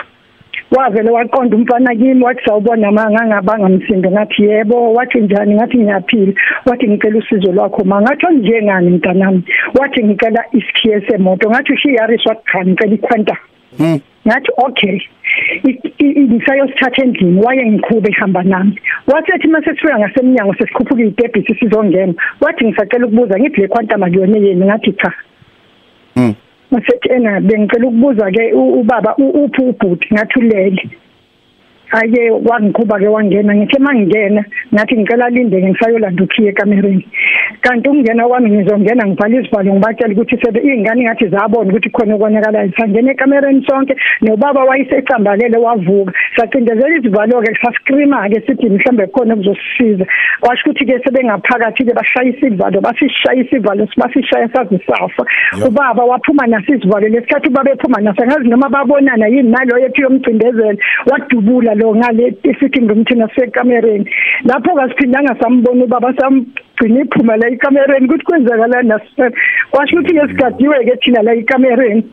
Wavele 0.70 1.10
waqonda 1.10 1.56
umfana 1.56 1.94
kimi 1.94 2.24
wathi 2.24 2.44
sawubona 2.44 2.92
ma 2.92 3.10
ngangabanga 3.10 3.68
msindo. 3.68 4.10
Ngathi 4.10 4.42
yebo. 4.42 4.92
Wathi 4.94 5.20
njani? 5.20 5.54
Ngathi 5.54 5.78
ngiyaphila. 5.78 6.32
Wathi 6.66 6.88
ngicela 6.88 7.18
usizo 7.18 7.52
lwakho 7.52 7.84
ma. 7.84 8.00
Ngathi 8.02 8.26
njengani 8.34 8.90
mntanami? 8.90 9.42
Wathi 9.80 10.04
ngicela 10.04 10.44
isikhiye 10.52 11.00
semoto. 11.08 11.50
Ngathi 11.50 11.72
ushiyaris 11.72 12.26
wathi 12.26 12.42
cha 12.52 12.64
ngicela 12.64 12.94
iquanta 12.94 13.36
Mm. 13.78 13.98
ngathi 14.26 14.50
okay. 14.56 15.00
I- 15.64 15.92
i- 15.98 16.20
ngisayosithatha 16.28 17.02
endlini 17.02 17.40
waye 17.44 17.66
ngiqhube 17.70 18.10
ehamba 18.10 18.42
nami. 18.42 18.80
Wathi 19.06 19.32
ethi 19.34 19.48
mase 19.48 19.70
sifika 19.70 19.98
ngasemnyango 19.98 20.54
sesikhuphuka 20.54 21.02
idebhisi 21.02 21.54
sizongena. 21.54 22.14
Wathi 22.40 22.64
ngisacela 22.64 23.06
ukubuza 23.06 23.38
ngithi 23.38 23.60
le 23.60 23.68
quantum 23.68 24.02
akuyona 24.02 24.38
yini 24.38 24.64
ngathi 24.64 24.92
cha. 24.92 25.12
Mm. 26.70 26.78
Masethi 26.78 27.08
ena 27.12 27.40
bengicela 27.40 27.86
ukubuza 27.86 28.30
ke 28.30 28.52
u- 28.52 28.80
ubaba 28.80 29.14
u- 29.18 29.44
uphi 29.44 29.62
ubhuti 29.62 30.08
ngathi 30.14 30.38
ulele. 30.38 30.82
Ake 31.92 32.30
wangiqhuba 32.30 32.98
ke 32.98 33.08
wangena 33.08 33.54
ngithe 33.54 33.78
mangingena 33.78 34.44
ngathi 34.74 34.96
ngicela 34.96 35.30
linde 35.30 35.62
ngisayolanda 35.62 36.24
ukhiye 36.24 36.48
ekamereni. 36.50 37.06
Kanti 37.60 37.88
ukungena 37.88 38.28
kwami 38.28 38.50
ngizongena 38.50 39.06
ngibhala 39.06 39.40
isivalo 39.40 39.72
ngibatshela 39.74 40.12
ukuthi 40.12 40.36
sebe 40.42 40.60
izingane 40.60 41.04
ngathi 41.04 41.28
zabona 41.28 41.70
ukuthi 41.70 41.90
khona 41.90 42.14
okonakalayo. 42.14 42.72
Sangena 42.78 43.10
ekamereni 43.12 43.64
sonke 43.66 43.94
nobaba 44.22 44.64
wayesecambalele 44.64 45.58
wavuka. 45.58 46.12
Sacindezela 46.36 46.98
isivalo 46.98 47.40
ke 47.42 47.54
sascreama 47.62 48.28
ke 48.28 48.42
sithi 48.46 48.68
mhlambe 48.68 49.06
khona 49.06 49.36
kuzosisiza. 49.36 50.04
Washo 50.42 50.70
ukuthi 50.70 50.86
ke 50.86 50.98
sebengaphakathi 51.04 51.84
ke 51.86 51.92
bashaya 51.94 52.34
isivalo 52.34 52.80
basishaya 52.80 53.42
isivalo 53.42 53.86
basishaya 53.96 54.48
sazi 54.50 54.78
safa. 54.86 55.22
Yep. 55.54 55.68
ubaba 55.68 56.04
waphuma 56.04 56.46
naso 56.46 56.74
isivalo 56.74 57.08
lesikhathi 57.08 57.48
ubaba 57.48 57.70
ephuma 57.70 58.00
naso 58.00 58.22
angazi 58.22 58.48
noma 58.48 58.68
babonana 58.68 59.26
yini 59.28 59.50
naloyo 59.50 59.86
ethi 59.86 60.02
yomcindezela 60.02 60.78
wadubula 61.06 61.75
lo 61.76 61.94
ngale 61.94 62.34
sitting 62.60 62.88
room 62.88 63.04
thina 63.04 63.28
sekamereni. 63.34 64.08
Lapho 64.44 64.74
kasiphindanga 64.74 65.36
sambona 65.40 65.84
ubaba 65.84 66.12
samgcina 66.18 67.00
iphuma 67.00 67.36
la 67.36 67.48
ekamereni 67.48 68.06
ukuthi 68.06 68.24
kwenzakalani? 68.24 68.88
Naso 68.88 69.30
kwasho 69.70 69.96
ukuthi 69.96 70.14
ngesigadiwe 70.14 70.84
ke 70.84 70.96
thina 70.96 71.22
la 71.22 71.34
ekamereni. 71.34 72.04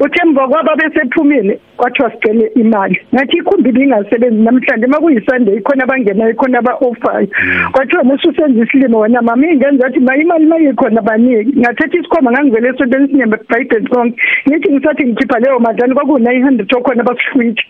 Uthe 0.00 0.20
emva 0.22 0.48
kwaba 0.48 0.76
besephumile 0.76 1.58
kwathiwa 1.76 2.10
sicele 2.10 2.46
imali. 2.54 3.00
Ngathi 3.14 3.36
ikhumbi 3.36 3.72
bingasebenzi 3.72 4.42
namhlanje 4.42 4.86
makuyisunday 4.86 5.60
khona 5.60 5.84
abangenayo 5.84 6.34
khona 6.34 6.58
aba-offayo 6.58 7.28
kwathiwa 7.72 8.04
mususenza 8.04 8.64
isilimo 8.64 9.00
wena 9.00 9.22
mama 9.22 9.46
ingenza 9.46 9.86
athi 9.86 10.00
ma 10.00 10.16
imali 10.16 10.46
mayikhona 10.46 11.02
baniki 11.02 11.58
ngathatha 11.58 11.98
isikhwama 11.98 12.30
ngangivele 12.30 12.68
esontweni 12.68 13.08
sinyembe 13.08 13.36
ebhayibheli 13.36 13.88
konke. 13.88 14.22
Ngithi 14.48 14.72
ngisathi 14.72 15.04
ngikhipha 15.06 15.38
leyo 15.38 15.58
madlani 15.58 15.94
kwakuwu-nine 15.94 16.44
hundred 16.44 16.74
okhona 16.74 17.02
basihlwitha 17.02 17.64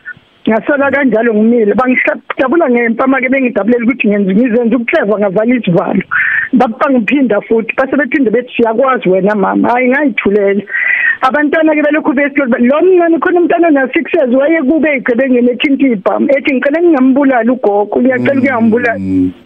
ngasala 0.49 0.91
kanjalo 0.91 1.35
ngimile 1.35 1.75
bangidabula 1.75 2.71
ngempama-ke 2.71 3.29
bengidabulela 3.29 3.85
ukuthi 3.85 4.09
ngenza 4.09 4.33
ngizenza 4.33 4.77
ukuhleva 4.77 5.15
ngavala 5.21 5.55
isivalo 5.55 6.03
bangiphinda 6.53 7.41
futhi 7.47 7.73
base 7.77 7.97
bephinde 7.97 8.31
bethi 8.31 8.53
siyakwazi 8.57 9.09
wena 9.09 9.35
mama. 9.35 9.69
Hayi 9.69 9.89
ngayithulela 9.89 10.63
abantwana-ke 11.27 11.83
belokhu 11.83 12.13
besilolu 12.13 12.57
lo 12.69 12.79
mncane 12.83 13.19
khona 13.19 13.41
umntwana 13.41 13.71
na-six 13.71 14.07
years 14.15 14.35
wayekube 14.35 14.89
ey'gebengeni 14.91 15.51
ethinta 15.51 15.87
ibhamu 15.87 16.27
ethi 16.37 16.55
ngicela 16.55 16.79
ngingambulali 16.83 17.51
ugogo 17.51 18.01
ngiyacela 18.01 18.39
ukuyangibulala 18.39 19.01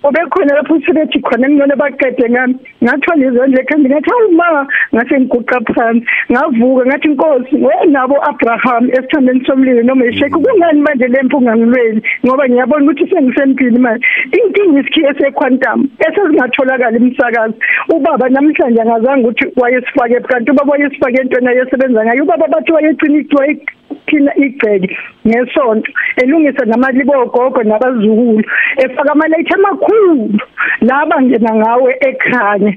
ubekhona 0.04 0.54
lapho 0.54 0.74
sebethi 0.86 1.20
khona 1.20 1.48
ngingone 1.48 1.74
baqede 1.76 2.26
ngami. 2.30 2.54
Ngathwala 2.82 3.26
izandla 3.26 3.60
ekhanda 3.62 3.88
ngathi 3.88 4.10
hawu 4.10 4.32
ma 4.32 4.66
ngase 4.94 5.20
ngiguqa 5.20 5.58
phansi. 5.74 6.06
Ngavuka 6.30 6.86
ngathi 6.86 7.08
nkosi 7.08 7.54
wenabo 7.64 8.16
abraham 8.30 8.84
esithandeni 8.90 9.44
somlilo 9.46 9.82
noma 9.82 10.04
eshekhi 10.04 10.38
kungani 10.44 10.80
manje 10.80 11.08
le 11.08 11.22
mpunga 11.22 11.56
ngilweli 11.56 12.02
ngoba 12.26 12.48
ngiyabona 12.48 12.84
ukuthi 12.84 13.10
sengisempini 13.10 13.78
manje. 13.78 14.06
Inkinga 14.36 14.80
isikhiye 14.80 15.14
sequantum 15.18 15.88
esezingatholakala 16.06 16.96
imsakazi 16.98 17.54
ubaba 17.94 18.28
namhlanje 18.28 18.80
angazange 18.82 19.24
ukuthi 19.24 19.44
wayesifake 19.56 20.20
kanti 20.20 20.50
ubaba 20.50 20.72
wayesifake 20.72 21.20
entweni 21.20 21.48
ayesebenza 21.62 22.04
ngayo. 22.04 22.22
Ubaba 22.22 22.46
bathi 22.48 22.72
wayecina 22.72 23.24
wayephina 23.38 24.32
igceke 24.36 24.96
ngesonto 25.26 25.90
elungisa 26.16 26.64
namalibo 26.64 27.12
ogogo 27.22 27.62
nabazukulu 27.62 28.44
efaka 28.76 29.12
amalayithi 29.12 29.54
amakhulu. 29.54 30.38
La 30.80 31.06
bangena 31.06 31.54
ngawe 31.54 31.96
ekhanya 32.00 32.76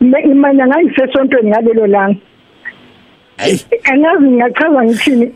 imanya 0.00 0.66
ngayisesontweni 0.66 1.50
ngalelo 1.50 1.86
langa. 1.86 2.20
Angazi 3.92 4.26
ngiyachaza 4.30 4.84
ngithini. 4.84 5.34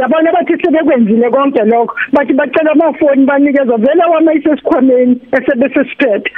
Yabona 0.00 0.32
bathi 0.32 0.54
sebekwenzile 0.62 1.30
konke 1.30 1.64
lokho. 1.64 1.94
Bathi 2.12 2.32
bacela 2.32 2.72
amafoni 2.72 3.24
banikeza 3.26 3.76
vele 3.76 4.04
wama 4.12 4.34
isesikhwameni 4.34 5.20
esebesesiphethe. 5.32 6.30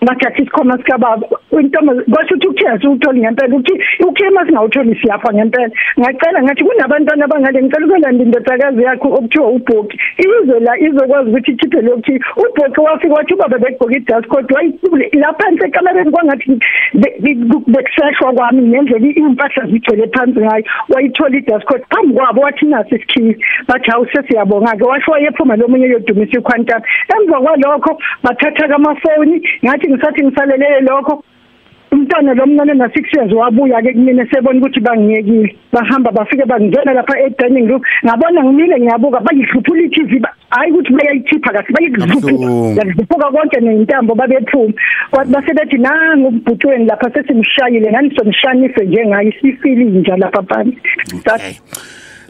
Bathatha 0.00 0.42
isikhoma 0.42 0.78
sikababa 0.78 1.26
intombi 1.60 2.04
kwasho 2.12 2.34
ukuthi 2.34 2.46
ukuthenga 2.46 2.90
utholi 2.90 3.20
ngempela 3.20 3.56
ukuthi 3.56 3.74
ukhema 4.08 4.46
singawutholi 4.46 4.98
siyafa 5.00 5.32
ngempela 5.34 5.70
ngacela 6.00 6.42
ngathi 6.42 6.64
kunabantwana 6.64 7.24
abangale 7.24 7.62
ngicela 7.62 7.86
ukwelanda 7.86 8.24
indodakazi 8.24 8.82
yakho 8.82 9.08
okuthiwa 9.08 9.48
ubhoki 9.48 9.98
izwe 10.18 10.60
la 10.60 10.78
izokwazi 10.78 11.30
ukuthi 11.30 11.52
ikhiphe 11.52 11.80
lokhu 11.82 12.12
ubhoki 12.36 12.80
wafika 12.80 13.14
wathi 13.14 13.34
ubaba 13.34 13.58
begqoka 13.58 13.96
idust 13.96 14.26
coat 14.28 14.50
wayithule 14.52 15.10
laphansi 15.12 15.64
ekamereni 15.66 16.10
kwangathi 16.10 16.58
bekuseshwa 17.66 18.32
kwami 18.32 18.62
ngendlela 18.62 19.06
impahla 19.06 19.66
zigcwele 19.70 20.08
phansi 20.14 20.40
ngayo 20.40 20.64
wayithola 20.88 21.36
idust 21.36 21.64
coat 21.64 21.82
phambi 21.90 22.14
kwabo 22.14 22.40
wathi 22.40 22.66
nasi 22.66 22.94
isikhizi 22.94 23.44
bathi 23.68 23.90
hawu 23.90 24.06
sesiyabonga-ke 24.06 24.84
washo 24.84 25.10
wayephuma 25.10 25.56
lo 25.56 25.68
munye 25.68 25.88
yodumisa 25.88 26.38
iquantum 26.38 26.80
emva 27.16 27.40
kwalokho 27.40 27.98
bathatha 28.22 28.68
kamafoni 28.68 29.36
ngathi 29.64 29.85
ngisathi 29.88 30.24
ngisalelele 30.24 30.80
lokho. 30.80 31.24
Umntwana 31.92 32.34
lo 32.34 32.46
mncane 32.46 32.74
na 32.74 32.86
6 32.86 33.16
years 33.16 33.32
wabuya 33.32 33.82
ke 33.82 33.92
kumina 33.92 34.26
sebona 34.26 34.58
ukuthi 34.58 34.80
bangiyekile. 34.80 35.56
Bahamba 35.72 36.10
bafike 36.10 36.44
bangena 36.44 36.92
lapha 36.92 37.14
e 37.18 37.30
dining 37.38 37.68
room. 37.68 37.82
Ngabona 38.04 38.44
ngimile 38.44 38.80
ngiyabuka 38.80 39.20
bayihluphula 39.20 39.82
iTV 39.82 40.12
hayi 40.50 40.72
ukuthi 40.72 40.92
bayayikhipha 40.92 41.52
kahle 41.52 41.72
bayihluphula 41.74 42.48
yaziphuka 42.76 43.30
konke 43.30 43.60
neintambo 43.60 44.14
babephuma. 44.14 44.74
Kwathi 45.10 45.32
basebethi 45.32 45.78
nangu 45.78 46.28
ubhutweni 46.28 46.86
lapha 46.86 47.10
sesimshayile 47.10 47.90
ngani 47.90 48.14
somshanise 48.16 48.84
njengayo 48.84 49.28
isifili 49.28 49.84
nje 49.84 50.16
lapha 50.16 50.42
phansi. 50.42 50.78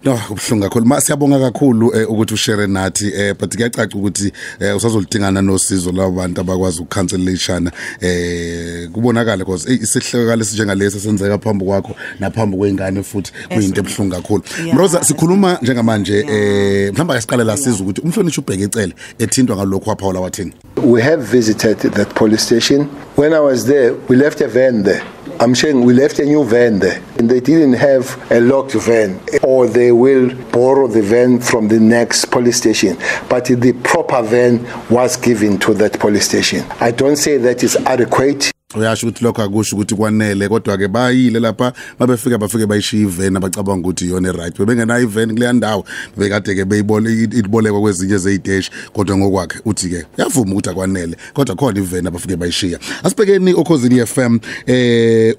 No 0.06 0.16
kubhlungu 0.16 0.62
kakhulu. 0.62 1.00
Siyabonga 1.00 1.38
kakhulu 1.38 1.96
eh, 1.96 2.10
ukuthi 2.10 2.34
ushare 2.34 2.66
nathi 2.66 3.12
eh 3.14 3.34
but 3.34 3.56
kuyacaca 3.56 3.96
ukuthi 3.98 4.32
eh, 4.60 4.76
usazolidingana 4.76 5.42
nosizo 5.42 5.92
labantu 5.92 6.40
abakwazi 6.40 6.80
ukukhancelishana 6.80 7.72
eh 8.00 8.88
kubonakala 8.92 9.44
because 9.44 9.66
isihlekakala 9.72 10.44
sinjengalesi 10.44 11.00
senzeka 11.00 11.38
phambi 11.38 11.64
kwakho 11.64 11.96
naphambi 12.20 12.56
kweingane 12.56 13.02
futhi 13.02 13.32
kuyinto 13.48 13.80
ebhlungu 13.80 14.14
kakhulu. 14.14 14.42
Mroza 14.72 15.04
sikhuluma 15.04 15.58
njengamanje 15.62 16.24
eh 16.28 16.92
mhlamba 16.92 17.14
ngesiqale 17.14 17.44
la 17.44 17.56
siza 17.56 17.82
ukuthi 17.82 18.00
umhlonishwa 18.00 18.44
ubheke 18.44 18.64
icele 18.64 18.94
ethintwa 19.18 19.56
ngalokho 19.56 19.90
waphawula 19.90 20.20
wathini. 20.20 20.52
We 20.84 21.02
have 21.02 21.22
visited 21.24 21.78
that 21.78 22.14
police 22.14 22.44
station. 22.44 22.88
When 23.16 23.32
I 23.32 23.40
was 23.40 23.66
there, 23.66 23.94
we 24.08 24.16
left 24.16 24.40
a 24.40 24.48
van 24.48 24.84
there. 24.84 25.15
I'm 25.38 25.54
saying 25.54 25.82
we 25.82 25.92
left 25.92 26.18
a 26.18 26.24
new 26.24 26.44
van 26.44 26.78
there. 26.78 27.02
And 27.18 27.30
they 27.30 27.40
didn't 27.40 27.74
have 27.74 28.30
a 28.32 28.40
locked 28.40 28.72
van, 28.72 29.20
or 29.42 29.66
they 29.66 29.92
will 29.92 30.34
borrow 30.50 30.86
the 30.88 31.02
van 31.02 31.40
from 31.40 31.68
the 31.68 31.78
next 31.78 32.26
police 32.26 32.56
station. 32.56 32.96
But 33.28 33.46
the 33.46 33.72
proper 33.84 34.22
van 34.22 34.66
was 34.88 35.16
given 35.16 35.58
to 35.60 35.74
that 35.74 35.98
police 36.00 36.26
station. 36.26 36.64
I 36.80 36.90
don't 36.90 37.16
say 37.16 37.36
that 37.36 37.62
is 37.62 37.76
adequate. 37.76 38.50
Uyasho 38.76 39.06
ukuthi 39.06 39.24
lokho 39.24 39.42
akusho 39.42 39.76
ukuthi 39.76 39.94
kwanele 39.94 40.48
kodwa 40.48 40.76
ke 40.78 40.88
bayile 40.88 41.40
lapha. 41.40 41.72
Mabefika 41.98 42.38
bafike 42.38 42.66
bayishiya 42.66 43.02
iveni 43.02 43.36
abacabanga 43.36 43.88
ukuthi 43.88 44.04
iyona 44.04 44.32
right 44.32 44.58
bebengenayo 44.58 45.02
iveni 45.02 45.32
kuleya 45.32 45.52
ndawo 45.52 45.84
bekade 46.16 46.54
ke 46.54 46.64
beyibole 46.64 47.22
ibolekwa 47.22 47.80
kwezinye 47.80 48.18
zeyiteshi 48.18 48.70
kodwa 48.92 49.16
ngokwakhe 49.16 49.58
uthi 49.64 49.88
ke 49.88 50.04
yavuma 50.18 50.52
ukuthi 50.52 50.70
akwanele 50.70 51.16
kodwa 51.34 51.56
khona 51.56 51.78
iveni 51.78 52.08
abafike 52.08 52.36
bayishiya. 52.36 52.78
Asibhekeni 53.04 53.54
okhosini 53.54 54.06
FM 54.06 54.38
eh 54.66 55.34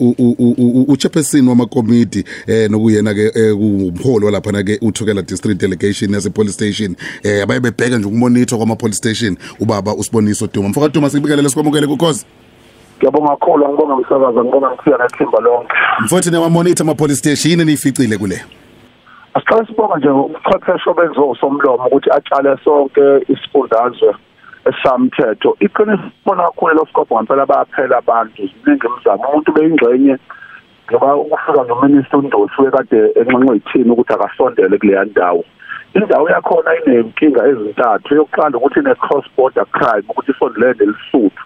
uchairperson 0.87 1.47
wamakomiti 1.47 2.23
eh 2.47 2.69
nokuyena 2.69 3.13
ke 3.13 3.51
umholi 3.51 4.25
walapha 4.25 4.51
na 4.51 4.63
ke 4.63 4.79
uthukela 4.81 5.21
district 5.21 5.61
delegation 5.61 6.13
yase 6.13 6.29
police 6.29 6.53
station. 6.53 6.95
Eh 7.23 7.43
abaye 7.43 7.59
bebheka 7.59 7.97
nje 7.97 8.07
ukumonitor 8.07 8.57
kwama 8.57 8.75
police 8.75 8.97
station. 8.97 9.37
Ubaba 9.59 9.95
usiboniso 9.95 10.47
Duma. 10.53 10.69
Mfaka 10.69 10.89
Duma 10.89 11.09
sikubikelele 11.09 11.49
sikwamukele 11.49 11.87
kukhozi 11.87 12.25
ngiyabonga 12.97 13.29
kakhulu 13.29 13.67
ngibonga 13.69 13.93
umsakaza 13.93 14.43
ngibonga 14.43 14.69
ngithiya 14.71 14.97
nethimba 14.97 15.39
lonke. 15.39 15.75
Mfowethu 15.99 16.31
newamonitor 16.31 16.83
ama 16.83 16.95
police 16.95 17.19
station 17.19 17.51
yini 17.51 17.65
niyificile 17.65 18.17
kule? 18.17 18.37
Asiqale 19.33 19.65
sibonga 19.65 19.97
nje 19.97 20.09
ubuchwepheshe 20.09 20.93
benzo 20.93 21.35
somlomo 21.39 21.85
ukuthi 21.87 22.09
atshale 22.11 22.57
sonke 22.63 23.01
isifundazwe 23.29 24.15
esamthetho. 24.69 25.57
Iqiniso 25.59 26.03
bona 26.25 26.43
kakhulu 26.43 26.73
lo 26.75 26.85
scope 26.89 27.15
ngempela 27.15 27.45
bayaphela 27.45 27.97
abantu 27.97 28.41
ziningi 28.49 28.87
imizamo. 28.87 29.29
Umuntu 29.29 29.51
beyingxenye 29.51 30.17
ngoba 30.91 31.15
ukufika 31.15 31.63
nominister 31.63 32.19
uNdosi 32.19 32.61
wekade 32.61 32.99
enxenxe 33.19 33.55
ithini 33.55 33.91
ukuthi 33.91 34.13
akasondele 34.13 34.77
kuleya 34.77 35.05
ndawo. 35.05 35.43
Indawo 35.93 36.29
yakhona 36.29 36.71
inenkinga 36.79 37.47
ezintathu. 37.47 38.15
Yokuqala 38.15 38.57
ukuthi 38.57 38.79
ine 38.79 38.95
cross 38.95 39.25
border 39.37 39.65
crime 39.65 40.05
ukuthi 40.09 40.31
isondelene 40.31 40.85
lesuthu 40.85 41.43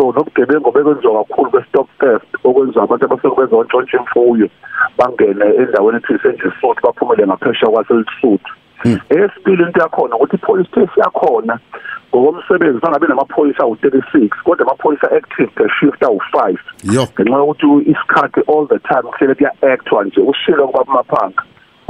so 0.00 0.12
nobugebengu 0.12 0.72
bekwenziwa 0.72 1.24
kakhulu 1.24 1.50
kwe-stock 1.50 1.88
theft 2.00 2.28
okwenziwa 2.44 2.84
abantu 2.84 3.04
abasekubenza 3.04 3.56
ontshontsha 3.56 3.98
imfuyo 3.98 4.48
bangene 4.98 5.44
endaweni 5.60 5.98
ethi 5.98 6.12
isenjesuthu 6.14 6.80
baphumele 6.82 7.26
ngaphesheya 7.26 7.72
kwaselisuthu 7.72 8.52
eyesibili 9.10 9.62
into 9.62 9.80
yakhona 9.80 10.16
ukuthi 10.16 10.36
i-police 10.36 10.68
station 10.68 11.04
yakhona 11.04 11.58
ngokomsebenzi 12.08 12.80
bangabe 12.80 13.06
namaphoyisa 13.06 13.62
awu-36 13.62 14.28
kodwa 14.44 14.66
amaphoyisa 14.66 15.10
active 15.12 15.50
nge-shift 15.56 16.02
awu-5 16.02 16.58
yo. 16.94 17.04
Ngenxa 17.12 17.38
yokuthi 17.38 17.90
isikhathi 17.92 18.40
all 18.52 18.66
the 18.68 18.78
time 18.78 19.02
kuhlele 19.02 19.34
kuya-actwa 19.34 20.04
nje 20.04 20.20
ushilo 20.20 20.68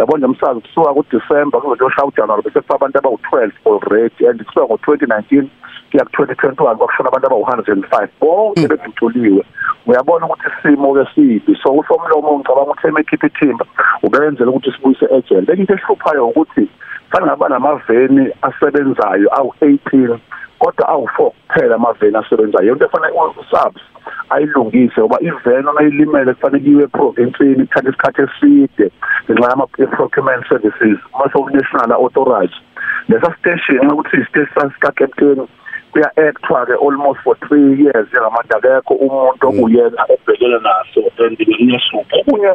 kubabumaphanga 0.00 0.06
yabona 0.06 0.26
umsazi 0.26 0.60
kusuka 0.60 0.94
kuDisember 0.94 1.60
kuze 1.60 1.76
kuyoshaya 1.76 2.08
uJanuary 2.08 2.42
bese 2.42 2.60
kufa 2.60 2.74
abantu 2.74 2.98
abawu12 2.98 3.52
already 3.66 4.26
and 4.26 4.44
kusuka 4.44 4.66
ngo2019 4.66 5.46
kuya 5.90 6.04
ku2021 6.04 6.76
kwakushona 6.76 7.08
abantu 7.08 7.26
abawu105 7.26 8.08
bonke 8.20 8.68
bedutuliwe 8.68 9.44
uyabona 9.86 10.26
ukuthi 10.26 10.48
isimo 10.48 10.94
ke 10.94 11.04
sibi 11.14 11.58
so 11.62 11.72
usomlomo 11.72 12.38
ngicabanga 12.38 12.70
ukuthi 12.70 12.86
emekhipha 12.88 13.26
ithimba 13.26 13.64
ubenzela 14.02 14.50
ukuthi 14.50 14.72
sibuyise 14.72 15.06
agent 15.16 15.48
into 15.48 15.74
ehluphayo 15.74 16.28
ukuthi 16.28 16.68
fanele 17.10 17.30
ngaba 17.30 17.48
namaveni 17.48 18.30
asebenzayo 18.42 19.28
awu18 19.28 20.18
kodwa 20.58 20.88
awu4 20.88 21.30
kuphela 21.48 21.74
amaveni 21.74 22.16
asebenzayo. 22.16 22.72
Into 22.72 22.84
efanele 22.84 23.12
usubs 23.40 23.82
ayilungise 24.30 25.00
ngoba 25.00 25.18
iveni 25.20 25.68
onayilimele 25.68 26.34
kufanele 26.34 26.70
iwe 26.70 26.86
provincini 26.86 27.62
ithatha 27.62 27.88
isikhathi 27.88 28.22
eside. 28.22 28.90
Ngenxa 29.24 29.50
yama 29.50 29.66
procurement 29.66 30.48
services 30.48 30.98
mase 31.18 31.38
national 31.52 31.92
authorized 31.92 32.60
lesa 33.08 33.34
station 33.38 33.90
ukuthi 33.90 34.16
istation 34.16 34.70
sika 34.70 34.92
captain 34.92 35.46
kuya 35.92 36.10
actwa 36.16 36.66
ke 36.66 36.74
almost 36.74 37.20
for 37.20 37.34
3 37.36 37.82
years 37.82 38.08
njengamanje 38.08 38.54
akekho 38.56 38.94
umuntu 38.94 39.48
okuyena 39.48 40.02
obhekele 40.14 40.58
naso 40.58 41.00
and 41.24 41.38
ngiyashuka 41.40 42.16
okunye 42.20 42.52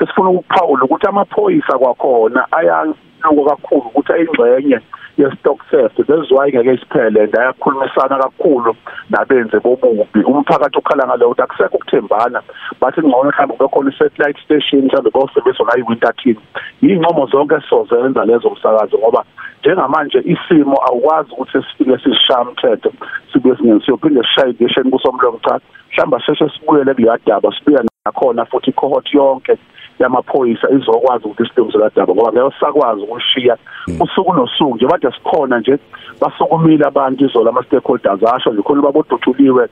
esifuna 0.00 0.30
ukuphawula 0.30 0.84
ukuthi 0.84 1.06
amaphoyisa 1.06 1.78
kwakhona 1.78 2.46
ayaluko 2.52 3.44
kakhulu 3.48 3.86
ukuthi 3.86 4.12
ayingxenye 4.12 4.80
ye-stock 5.16 5.60
theft 5.70 5.96
that's 6.08 6.30
why 6.30 6.48
ngeke 6.50 6.74
isiphele 6.74 7.20
and 7.24 7.34
ayakhulumisana 7.34 8.18
kakhulu 8.18 8.76
nabenze 9.10 9.60
bobubi. 9.60 10.24
Umphakathi 10.24 10.78
ukhala 10.78 11.06
ngale 11.06 11.24
ukuthi 11.24 11.42
akusekho 11.42 11.76
ukuthembana. 11.76 12.42
Bathi 12.80 13.00
ngcono 13.00 13.30
mhlawumbe 13.30 13.56
kube 13.56 13.68
khona 13.68 13.90
i-satellite 13.90 14.40
station 14.44 14.82
mhlawumbe 14.84 15.10
bawusebenzisa 15.10 15.64
nayo 15.64 15.84
i-winter 15.84 16.14
team. 16.16 16.36
Iy'ncomo 16.82 17.26
zonke 17.26 17.60
sizozenza 17.60 18.24
lezo 18.24 18.50
msakazo 18.50 18.98
ngoba 18.98 19.24
njengamanje 19.60 20.18
isimo 20.18 20.76
awukwazi 20.86 21.32
ukuthi 21.32 21.58
sifike 21.62 21.98
sisishaya 21.98 22.40
umthetho 22.40 22.92
sibuye 23.32 23.56
singene 23.56 23.80
siyophinde 23.84 24.22
sishaye 24.22 24.50
igesheni 24.50 24.90
kusomlomo 24.90 25.38
cha. 25.44 25.60
Mhlawumbe 25.92 26.20
sheshe 26.20 26.48
sibuyele 26.48 26.94
kuleya 26.94 27.18
daba 27.26 27.52
sibuye 27.58 27.78
nakhona 28.04 28.44
futhi 28.44 28.70
i-cohort 28.70 29.14
yonke. 29.14 29.56
Yamaphoyisa 30.02 30.70
izokwazi 30.70 31.24
ukuthi 31.24 31.42
isilungise 31.42 31.78
ladaba 31.78 32.14
ngoba 32.14 32.32
ngeke 32.32 32.56
sakwazi 32.60 33.02
ukushiya 33.02 33.56
usuku 34.00 34.32
nosuku 34.32 34.74
nje 34.74 34.86
bade 34.86 35.08
sikhona 35.12 35.58
nje 35.60 35.78
basukumile 36.20 36.84
abantu 36.86 37.24
izola 37.24 37.50
ama 37.50 37.62
stakeholders 37.64 38.22
asho 38.34 38.52
nje 38.52 38.62
khona 38.62 38.82
babodutshuliwe 38.82 39.68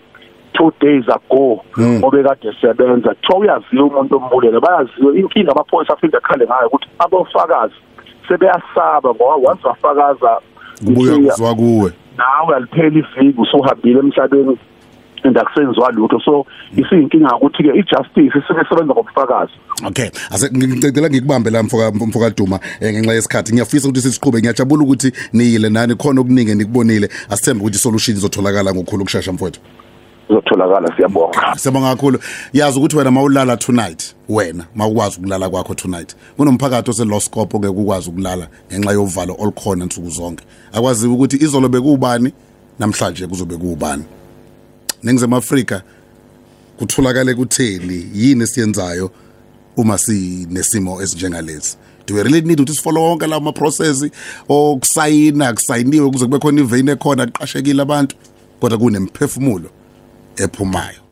two 0.52 0.72
days 0.80 1.04
ago 1.08 1.64
obekade 2.02 2.52
sebenza. 2.60 3.14
Kuthiwa 3.14 3.38
uyaziwa 3.38 3.86
umuntu 3.86 4.16
ombulele 4.16 4.60
bayaziwa 4.60 5.16
inkinga 5.16 5.52
amaphoyisa 5.52 5.92
aphinde 5.92 6.16
akhale 6.16 6.46
ngayo 6.46 6.66
ukuthi 6.66 6.88
abofakazi 6.98 7.74
sebeyasaba 8.28 9.14
ngoba 9.14 9.50
once 9.50 9.68
wafakaza 9.68 10.40
kubuya 10.84 11.14
kuzwa 11.16 11.54
kuwe. 11.54 11.92
nawe 12.16 12.56
alipheli 12.56 12.98
iviki 12.98 13.40
usuhambile 13.40 13.98
emhlabeni. 13.98 14.58
And 15.24 15.36
akusenziwa 15.36 15.92
lutho 15.92 16.20
so 16.20 16.46
isiyinkinga 16.76 17.36
ukuthi 17.36 17.62
ke 17.62 17.68
ijustice 17.68 18.38
isuke 18.38 18.60
isebenza 18.66 18.94
ngobufakazi 18.94 19.52
Okay, 19.84 20.10
ase 20.30 20.50
ngicela 20.56 21.10
ngikubambe 21.10 21.50
la 21.50 21.62
mfoka 21.62 21.90
mfoka 21.90 22.30
Duma 22.30 22.60
eh, 22.80 22.92
ngenxa 22.92 23.12
yesikhathi. 23.12 23.52
Ngiyafisa 23.52 23.88
ukuthi 23.88 24.00
sisiqhube 24.00 24.38
ngiyajabula 24.38 24.82
ukuthi 24.82 25.12
niyile 25.32 25.68
nani 25.70 25.94
khona 25.94 26.20
okuningi 26.20 26.54
nikubonile. 26.54 27.08
Asithembe 27.30 27.64
ukuthi 27.64 27.78
solution 27.78 28.16
izotholakala 28.16 28.74
ngokukhulu 28.74 29.04
kushasha 29.04 29.32
mfowethu. 29.32 29.60
izotholakala 30.30 30.96
siyabonga 30.96 31.56
Siyabonga 31.56 31.90
kakhulu. 31.90 32.18
Yazi 32.52 32.78
ukuthi 32.78 32.96
wena 32.96 33.10
mawulala 33.10 33.56
tonight, 33.56 34.14
wena 34.28 34.64
mawukwazi 34.74 35.18
ukulala 35.18 35.50
kwakho 35.50 35.74
tonight. 35.74 36.16
Kunomphakathi 36.36 36.90
ose 36.90 37.04
lost 37.04 37.26
scope 37.26 37.56
ongeke 37.56 37.72
ukwazi 37.72 38.10
ukulala 38.10 38.48
ngenxa 38.72 38.92
yovalo 38.92 39.36
olukhona 39.38 39.84
nsuku 39.84 40.10
zonke. 40.10 40.44
Akwazi 40.72 41.06
ukuthi 41.06 41.36
izolo 41.36 41.68
bekubani 41.68 42.32
namhlanje 42.78 43.26
kuzobe 43.26 43.56
kubani. 43.56 44.04
Ningizema 45.02 45.36
Afrika 45.36 45.82
kutholakale 46.78 47.34
kutheli 47.34 48.10
yini 48.14 48.42
esiyenzayo 48.42 49.10
uma 49.76 49.98
sinesimo 49.98 51.02
esinjengalesi? 51.02 51.76
Do 52.06 52.14
we 52.14 52.22
really 52.22 52.40
need 52.40 52.60
ukuthi 52.60 52.76
sifollow 52.76 53.02
wonke 53.02 53.26
lawo 53.26 53.40
ma-process 53.40 54.04
okusayina 54.48 55.52
kusayiniwe 55.52 56.10
kuze 56.10 56.24
kube 56.24 56.38
khona 56.38 56.60
iveyini 56.60 56.90
ekhona 56.90 57.22
aqashekile 57.22 57.82
abantu 57.82 58.16
kodwa 58.60 58.78
kunemphefumulo 58.78 59.70
ephumayo. 60.36 61.09